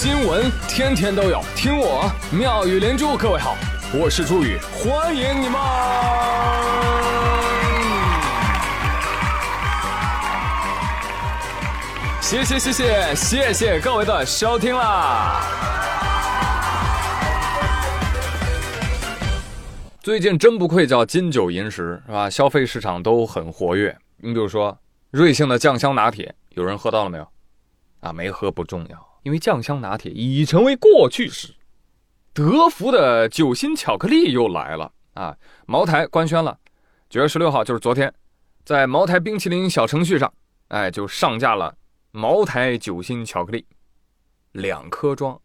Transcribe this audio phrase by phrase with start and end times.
[0.00, 3.16] 新闻天天都有，听我妙语连珠。
[3.16, 3.56] 各位好，
[3.92, 5.60] 我是朱宇，欢迎你们！
[12.20, 15.42] 谢谢谢谢谢谢各位的收听啦！
[20.00, 22.30] 最近真不愧叫金九银十，是吧？
[22.30, 23.98] 消费市场都很活跃。
[24.18, 24.78] 你比如说，
[25.10, 27.26] 瑞幸的酱香拿铁，有人喝到了没有？
[27.98, 31.54] 啊，没喝不重要，因为酱香拿铁已成为过去式。
[32.32, 35.36] 德芙的酒心巧克力又来了啊！
[35.66, 36.56] 茅台官宣了，
[37.10, 38.10] 九月十六号就是昨天，
[38.64, 40.32] 在茅台冰淇淋小程序上，
[40.68, 41.74] 哎，就上架了
[42.10, 43.66] 茅台酒心巧克力，
[44.52, 45.38] 两颗装，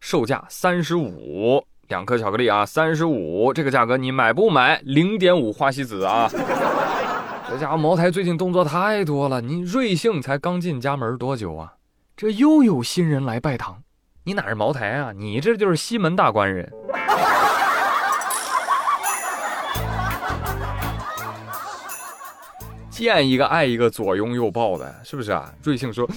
[0.00, 1.64] 售价三十五。
[1.86, 4.80] 两颗巧克力啊，三十五，这个价格你买不买？
[4.82, 6.28] 零点五花西子啊！
[7.48, 11.74] 这家伙茅台最近动作太多了，你瑞幸才刚进家门多久啊？
[12.20, 13.80] 这又有新人来拜堂，
[14.24, 15.12] 你哪是茅台啊？
[15.16, 16.68] 你这就是西门大官人。
[22.90, 25.48] 见一个爱一个，左拥右抱的，是不是啊？
[25.62, 26.10] 瑞幸说，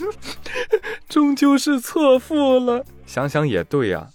[1.08, 2.83] 终究是错付了。
[3.05, 4.08] 想想也对呀。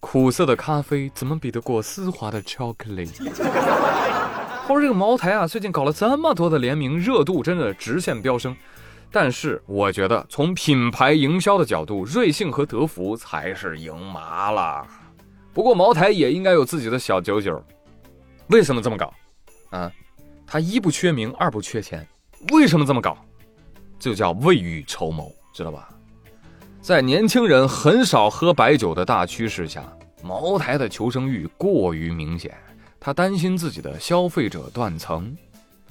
[0.00, 3.06] 苦涩的咖啡怎么比得过丝滑的巧克力？
[4.66, 8.56] 后边这个茅台啊，最近搞了这么多的联名，热度真的直线飙升。
[9.12, 14.86] 但是我觉得从品牌营销的角度，瑞幸和德芙才是赢麻了。
[15.52, 17.62] 不过茅台也应该有自己的小九九。
[18.48, 19.12] 为什么这么搞？
[19.70, 19.90] 啊，
[20.46, 22.06] 他一不缺名，二不缺钱。
[22.52, 23.18] 为什么这么搞？
[23.98, 25.88] 就叫未雨绸缪，知道吧？
[26.80, 29.84] 在年轻人很少喝白酒的大趋势下，
[30.22, 32.56] 茅台的求生欲过于明显，
[32.98, 35.36] 他担心自己的消费者断层，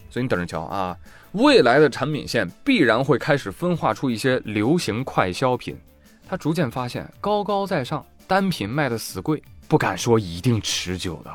[0.09, 0.97] 所以你等着瞧啊，
[1.33, 5.77] 未来的产品线必然会开始分化出一些流行快消品。
[6.27, 11.31] 他逐渐发现高高在上，单品卖的死贵，不敢说一定持久的，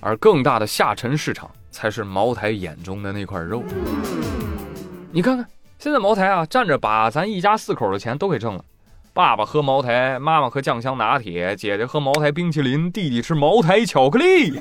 [0.00, 3.62] 而更大的下沉市场才是茅台眼中的那块肉。
[5.10, 5.46] 你看看
[5.78, 8.64] 现在茅台啊，站着把咱一家四口的钱都给挣了。
[9.14, 14.60] 爸爸喝茅台，妈妈喝酱香拿铁，姐姐喝茅台冰淇淋，弟弟吃茅台巧克力。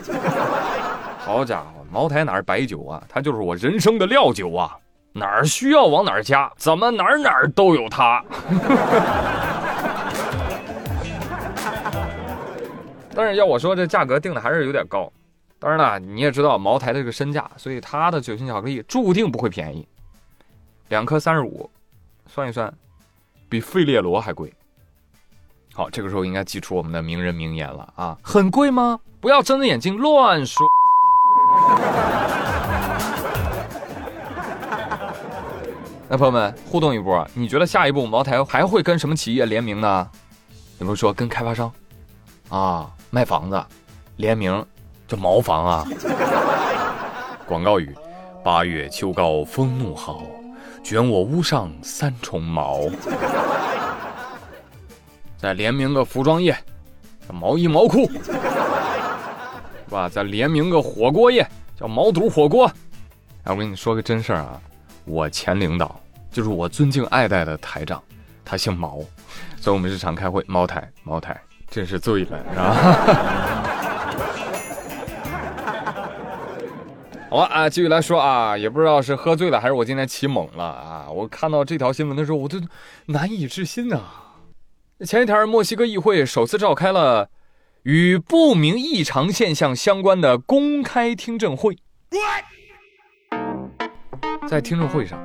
[1.20, 3.04] 好家伙，茅台哪是白酒啊？
[3.08, 4.78] 它就是我人生的料酒啊！
[5.14, 8.24] 哪儿需要往哪儿加，怎么哪儿哪儿都有它。
[13.16, 15.12] 但是要我说，这价格定的还是有点高。
[15.58, 19.88] 当然了，你也知道茅台的这个身价，所以它的酒心巧克力注定不会便宜。
[20.90, 21.68] 两颗三十五，
[22.28, 22.72] 算一算。
[23.50, 24.54] 比费列罗还贵。
[25.74, 28.16] 好，这个时候应该记出我们的名人名言了啊！
[28.22, 29.00] 很贵吗？
[29.20, 30.68] 不要睁着眼睛乱说。
[36.10, 40.10] 那朋友们互动一波，你觉得下一步茅台还会跟什么企业联名呢？
[40.80, 41.72] 有没有说跟开发商
[42.50, 43.62] 啊卖房子
[44.18, 44.66] 联名
[45.08, 45.86] 叫茅房啊？
[47.48, 47.96] 广告语：
[48.44, 50.22] 八月秋高风怒号。
[50.84, 52.82] 卷我屋上三重茅，
[55.38, 56.58] 再联名个服装业，
[57.30, 58.32] 毛衣毛裤，是
[59.92, 60.08] 吧？
[60.08, 61.46] 再联名个火锅业，
[61.80, 62.66] 叫毛肚火锅。
[63.44, 64.60] 哎，我跟你说个真事儿啊，
[65.06, 66.00] 我前领导
[66.32, 68.02] 就是我尊敬爱戴的台长，
[68.44, 68.98] 他姓毛，
[69.62, 71.40] 所以我们日常开会，茅台，茅台，
[71.70, 72.74] 真是醉了，是吧？
[77.30, 81.08] 好了啊，继续来说啊，也不知道是喝醉了还是我今天起猛了啊！
[81.12, 82.58] 我看到这条新闻的时候，我都
[83.08, 84.02] 难以置信啊。
[85.06, 87.30] 前一天，墨西哥议会首次召开了
[87.84, 91.78] 与不明异常现象相关的公开听证会。
[94.48, 95.20] 在听证会上，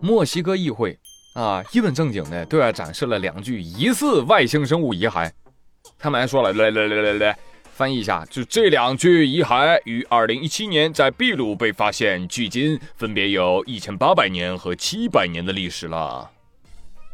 [0.00, 0.98] 墨西哥议会
[1.34, 5.30] 啊一本正经的对外展示了两具疑似外星生物遗骸，
[5.98, 7.38] 他们还说了，来来来来来。
[7.72, 16.30] 翻译一下，就这两具遗骸于二零一七年在秘鲁被发现，距今分别有一千八百年和七百年的历史了。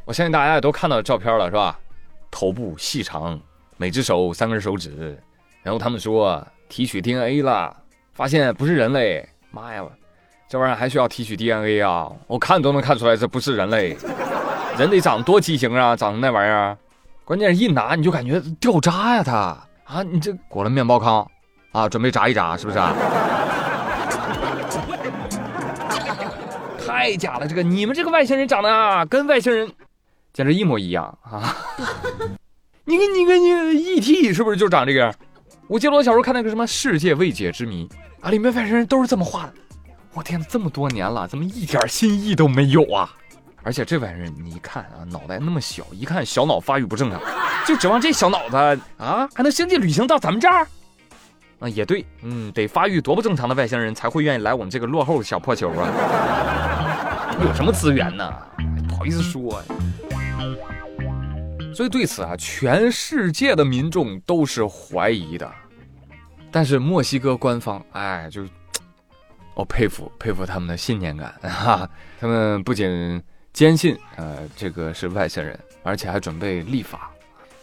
[0.05, 1.79] 我相信大家也都看到照片了，是吧？
[2.33, 3.41] 头部细长，
[3.77, 5.19] 每只手三根手指。
[5.63, 7.77] 然后他们说提取 DNA 了，
[8.15, 9.29] 发现不是人类。
[9.51, 9.83] 妈呀，
[10.49, 12.11] 这玩意儿还需要提取 DNA 啊？
[12.27, 13.97] 我看都能看出来这不是人类。
[14.79, 16.77] 人得长多畸形啊，长成那玩意儿。
[17.25, 19.59] 关键是一拿你就感觉掉渣呀，它。
[19.85, 21.27] 啊，你这裹了面包糠，
[21.73, 22.79] 啊，准备炸一炸，是不是？
[26.87, 29.71] 太假了，这个你们这个外星人长得啊，跟外星人
[30.33, 31.57] 简直一模一样啊！
[32.89, 33.37] 你看，你看，
[33.75, 34.33] 你 E.T.
[34.33, 35.13] 是不是就长这个样？
[35.67, 37.85] 我记得我小时候看那个什么《世界未解之谜》
[38.25, 39.53] 啊，里面外星人都是这么画的。
[40.15, 43.13] 我天，这么多年了，怎么一点新意都没有啊？
[43.65, 47.21] 而且这外星人，你一看啊，脑袋那么小，一看小脑发育不正常。
[47.67, 48.57] 就指望这小脑子
[48.99, 50.65] 啊，还能星际旅行到咱们这儿？
[51.59, 57.37] 啊，也对，嗯，得发育多不正常的外星人才会愿意来我们这个落后小破球啊？
[57.43, 58.33] 有什么资源呢？
[58.89, 59.61] 不好意思说。
[61.77, 65.53] 所以对此啊，全世界的民众都是怀疑的。
[66.51, 68.47] 但是墨西哥官方，哎，就
[69.53, 71.87] 我佩服佩服他们的信念感哈。
[72.19, 77.11] 他们不仅坚信呃这个是外星人，而且还准备立法，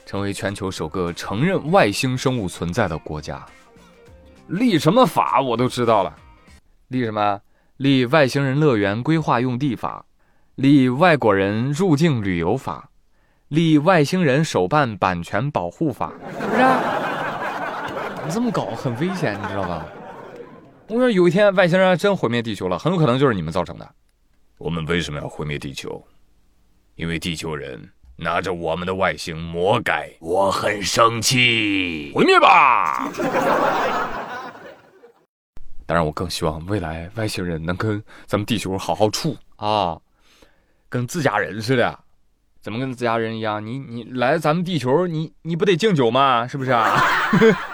[0.05, 3.43] 成为全球首个承认外星生物存在的国家。
[4.45, 6.15] 立什么法我都知道了，
[6.89, 7.41] 立什么？
[7.77, 10.05] 立外星人乐园规划用地法，
[10.53, 12.91] 立外国人入境旅游法。
[13.53, 16.11] 立外星人手办版权保护法，
[16.41, 16.63] 是不是？
[18.25, 19.85] 你这么搞很危险，你知道吧？
[20.87, 23.87] 我说有一天外星人真毁灭地球了，很有可能就是你们造成的。
[24.57, 26.03] 我们为什么要毁灭地球？
[26.95, 32.11] 因为地球人拿着我们的外星魔改，我很生气。
[32.15, 33.07] 毁灭吧！
[35.85, 39.99] 当然，我更希望未来外星人能跟咱们地球好好处啊，
[40.89, 41.99] 跟自家人似的。
[42.63, 43.63] 怎么跟自家人一样？
[43.63, 46.47] 你你来咱们地球，你你不得敬酒吗？
[46.47, 46.95] 是不是啊？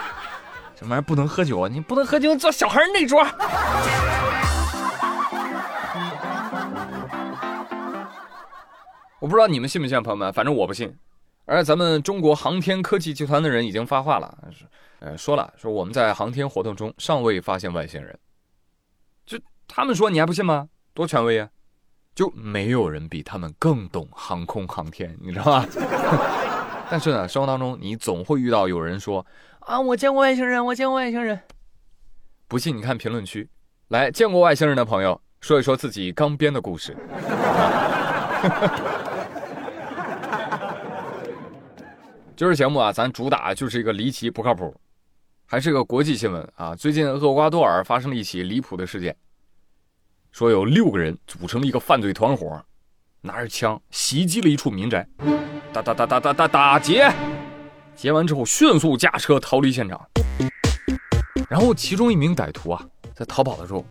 [0.76, 3.24] 这玩意儿不能喝酒啊，你不能喝酒，坐小孩那桌。
[9.20, 10.98] 我不知道你们信不信，朋友们，反正我不信。
[11.46, 14.36] 而咱们中国航天科技集团的人已经发话了，
[15.02, 18.18] 呃，说了说我们在航天活动中尚未发现外星人。
[19.24, 19.38] 就
[19.68, 20.68] 他们说，你还不信吗？
[20.96, 21.48] 多权威啊！
[22.20, 25.66] 就没有人比他们更懂航空航天，你知道吗？
[26.92, 29.26] 但是呢，生活当中你总会遇到有人说
[29.62, 31.40] 啊，我见过外星人，我见过外星人。
[32.50, 33.48] 不信你看评论区，
[33.88, 36.94] 来见过外星人的朋友说一说自己刚编的故事。
[42.36, 44.76] 今 儿节目啊，咱主打就是一个离奇不靠谱，
[45.46, 46.76] 还是个国际新闻啊。
[46.76, 49.16] 最近厄瓜多尔发生了一起离谱的事件。
[50.32, 52.62] 说有六个人组成了一个犯罪团伙，
[53.22, 55.08] 拿着枪袭击了一处民宅，
[55.74, 57.12] 打打打打打打打劫，
[57.96, 60.00] 劫完之后迅速驾车逃离现场。
[61.50, 62.86] 然后其中一名歹徒啊，
[63.16, 63.84] 在逃跑的时候，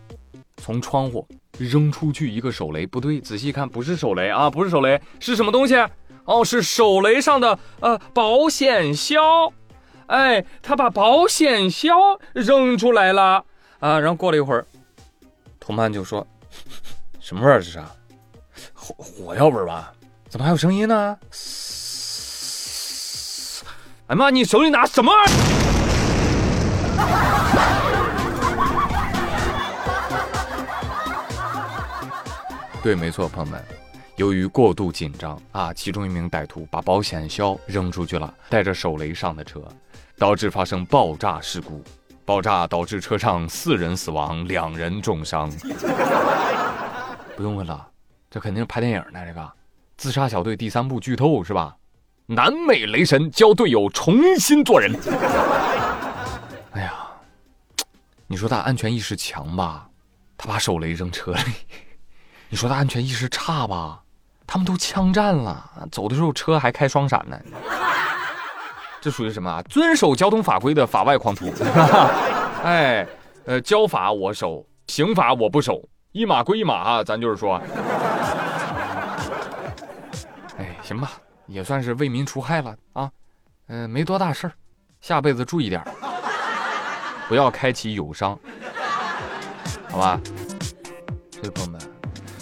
[0.57, 1.27] 从窗户
[1.57, 5.75] 扔出去一个手雷，不对，仔细看不是手雷啊，不是手雷，是什么东西？
[6.23, 9.51] 哦，是手雷上的呃保险销，
[10.07, 11.91] 哎，他把保险销
[12.33, 13.43] 扔出来了
[13.79, 14.65] 啊，然后过了一会儿。
[15.69, 16.25] 同伴就说
[17.21, 17.61] ：“什么味儿？
[17.61, 17.79] 这是
[18.73, 19.93] 火火药味儿吧？
[20.27, 21.15] 怎么还有声音呢？”
[24.07, 25.11] 哎妈，你手里拿什么？
[32.81, 33.63] 对，没错，朋友们，
[34.15, 39.61] 由于过度紧张啊，其中一名歹徒把保险销扔出去了，带着手雷上的车，
[40.17, 41.83] 导致发生爆炸事故。
[42.29, 45.49] 爆炸导致车上四人死亡，两人重伤。
[47.35, 47.87] 不用问了，
[48.29, 49.41] 这肯定是拍电影呢这个
[49.97, 51.75] 《自杀小队》第三部剧透是吧？
[52.27, 54.93] 南美雷神教队友重新做人。
[56.73, 56.93] 哎呀，
[58.27, 59.89] 你说他安全意识强吧？
[60.37, 61.41] 他把手雷扔车里。
[62.47, 64.03] 你说他安全意识差吧？
[64.45, 67.41] 他们都枪战了，走的时候车还开双闪呢。
[69.01, 69.61] 这属于什么啊？
[69.69, 71.51] 遵守交通法规的法外狂徒。
[72.63, 73.07] 哎，
[73.45, 77.61] 呃，交法我守，刑法我不守，一码归一码啊，咱就是说。
[80.57, 81.11] 哎，行吧，
[81.47, 83.09] 也算是为民除害了啊。
[83.67, 84.53] 嗯，没多大事儿，
[84.99, 85.81] 下辈子注意点
[87.29, 88.37] 不要开启友商，
[89.89, 90.19] 好吧？
[91.31, 91.79] 所以朋友们，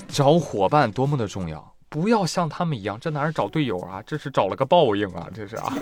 [0.07, 1.76] 找伙伴多么的重要。
[1.89, 5.73] 不要像他们一样，这哪是找队友啊，这是找了个报应啊，这是啊。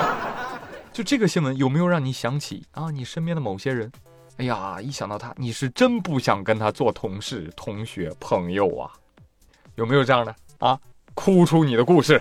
[0.92, 2.90] 就这个新闻有没有让你想起啊？
[2.90, 3.90] 你身边的某些人，
[4.36, 8.92] 哎呀，一想到他，你是真不想跟他做同事、同学、朋友啊？
[9.74, 10.78] 有没有这样的啊？
[11.14, 12.20] 哭出你的故事。